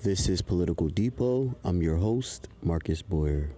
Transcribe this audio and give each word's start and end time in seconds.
This 0.00 0.28
is 0.28 0.42
Political 0.42 0.90
Depot. 0.90 1.56
I'm 1.64 1.82
your 1.82 1.96
host, 1.96 2.46
Marcus 2.62 3.02
Boyer. 3.02 3.50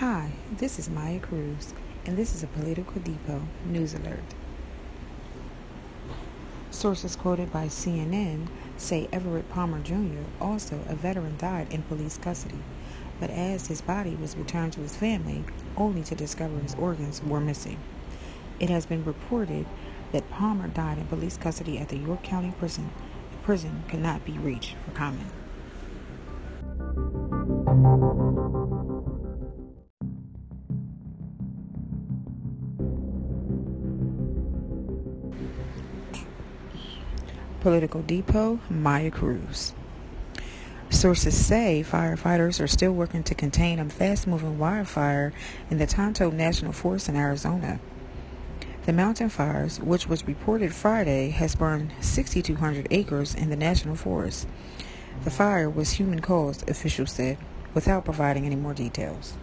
Hi, 0.00 0.30
this 0.50 0.78
is 0.78 0.88
Maya 0.88 1.20
Cruz, 1.20 1.74
and 2.06 2.16
this 2.16 2.34
is 2.34 2.42
a 2.42 2.46
Political 2.46 3.02
Depot 3.02 3.42
news 3.66 3.92
alert. 3.92 4.24
Sources 6.70 7.14
quoted 7.16 7.52
by 7.52 7.66
CNN 7.66 8.48
say 8.78 9.10
Everett 9.12 9.50
Palmer 9.50 9.78
Jr., 9.80 10.22
also 10.40 10.80
a 10.88 10.94
veteran, 10.94 11.36
died 11.36 11.70
in 11.70 11.82
police 11.82 12.16
custody, 12.16 12.62
but 13.20 13.28
as 13.28 13.66
his 13.66 13.82
body 13.82 14.16
was 14.16 14.38
returned 14.38 14.72
to 14.72 14.80
his 14.80 14.96
family, 14.96 15.44
only 15.76 16.02
to 16.04 16.14
discover 16.14 16.58
his 16.60 16.74
organs 16.76 17.22
were 17.22 17.38
missing. 17.38 17.78
It 18.58 18.70
has 18.70 18.86
been 18.86 19.04
reported 19.04 19.66
that 20.12 20.30
Palmer 20.30 20.68
died 20.68 20.96
in 20.96 21.08
police 21.08 21.36
custody 21.36 21.76
at 21.76 21.90
the 21.90 21.98
York 21.98 22.22
County 22.22 22.54
Prison. 22.58 22.90
The 23.32 23.38
prison 23.44 23.84
cannot 23.86 24.24
be 24.24 24.38
reached 24.38 24.76
for 24.82 24.92
comment. 24.92 25.30
Political 37.60 38.02
Depot, 38.02 38.58
Maya 38.70 39.10
Cruz. 39.10 39.74
Sources 40.88 41.36
say 41.36 41.84
firefighters 41.86 42.58
are 42.58 42.66
still 42.66 42.92
working 42.92 43.22
to 43.22 43.34
contain 43.34 43.78
a 43.78 43.84
fast 43.90 44.26
moving 44.26 44.58
wildfire 44.58 45.32
in 45.70 45.76
the 45.76 45.86
Tonto 45.86 46.30
National 46.30 46.72
Forest 46.72 47.10
in 47.10 47.16
Arizona. 47.16 47.78
The 48.86 48.94
mountain 48.94 49.28
fires, 49.28 49.78
which 49.78 50.08
was 50.08 50.26
reported 50.26 50.74
Friday, 50.74 51.30
has 51.30 51.54
burned 51.54 51.92
6,200 52.00 52.88
acres 52.90 53.34
in 53.34 53.50
the 53.50 53.56
national 53.56 53.94
forest. 53.94 54.48
The 55.24 55.30
fire 55.30 55.68
was 55.68 55.92
human 55.92 56.20
caused, 56.20 56.68
officials 56.68 57.12
said, 57.12 57.36
without 57.74 58.06
providing 58.06 58.46
any 58.46 58.56
more 58.56 58.74
details. 58.74 59.36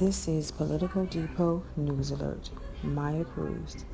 This 0.00 0.28
is 0.28 0.50
Political 0.50 1.04
Depot 1.04 1.62
News 1.76 2.10
Alert. 2.10 2.48
Maya 2.82 3.22
Cruz. 3.22 3.84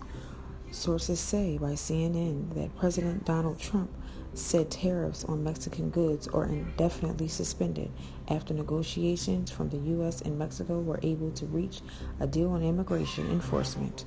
Sources 0.71 1.19
say 1.19 1.59
by 1.59 1.73
CNN 1.73 2.55
that 2.55 2.77
President 2.77 3.25
Donald 3.25 3.59
Trump 3.59 3.91
said 4.33 4.71
tariffs 4.71 5.25
on 5.25 5.43
Mexican 5.43 5.91
goods 5.91 6.29
are 6.29 6.45
indefinitely 6.45 7.27
suspended 7.27 7.91
after 8.29 8.55
negotiations 8.55 9.51
from 9.51 9.69
the 9.69 9.79
U.S. 9.79 10.21
and 10.21 10.39
Mexico 10.39 10.79
were 10.79 11.01
able 11.03 11.33
to 11.33 11.47
reach 11.47 11.81
a 12.21 12.27
deal 12.29 12.53
on 12.53 12.63
immigration 12.63 13.29
enforcement. 13.33 14.05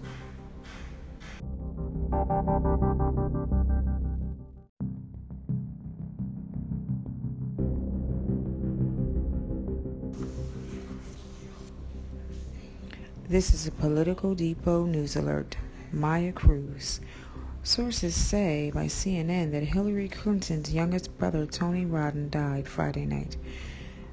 This 13.29 13.53
is 13.53 13.67
a 13.67 13.71
Political 13.71 14.33
Depot 14.33 14.87
News 14.87 15.15
Alert. 15.15 15.55
Maya 15.93 16.31
Cruz. 16.31 16.99
Sources 17.61 18.15
say 18.15 18.71
by 18.73 18.87
CNN 18.87 19.51
that 19.51 19.61
Hillary 19.61 20.09
Clinton's 20.09 20.73
youngest 20.73 21.15
brother, 21.19 21.45
Tony 21.45 21.85
Rodham, 21.85 22.31
died 22.31 22.67
Friday 22.67 23.05
night. 23.05 23.37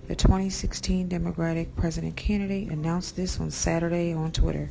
The 0.07 0.17
2016 0.17 1.09
Democratic 1.09 1.75
president 1.77 2.15
candidate 2.17 2.69
announced 2.69 3.17
this 3.17 3.41
on 3.41 3.51
Saturday 3.51 4.13
on 4.13 4.33
Twitter. 4.33 4.69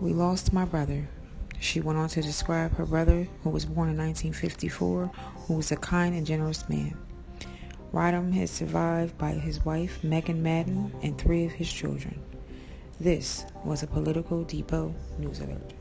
We 0.00 0.14
lost 0.14 0.54
my 0.54 0.64
brother. 0.64 1.06
She 1.58 1.82
went 1.82 1.98
on 1.98 2.08
to 2.08 2.22
describe 2.22 2.76
her 2.76 2.86
brother, 2.86 3.28
who 3.42 3.50
was 3.50 3.66
born 3.66 3.90
in 3.90 3.98
1954, 3.98 5.10
who 5.46 5.52
was 5.52 5.70
a 5.70 5.76
kind 5.76 6.14
and 6.14 6.26
generous 6.26 6.66
man. 6.66 6.96
Rodham 7.92 8.34
is 8.34 8.50
survived 8.50 9.18
by 9.18 9.32
his 9.32 9.66
wife, 9.66 10.02
Megan 10.02 10.42
Madden, 10.42 10.94
and 11.02 11.18
three 11.18 11.44
of 11.44 11.52
his 11.52 11.70
children. 11.70 12.18
This 13.00 13.46
was 13.64 13.82
a 13.82 13.86
Political 13.86 14.44
Depot 14.44 14.94
news 15.18 15.40
alert. 15.40 15.72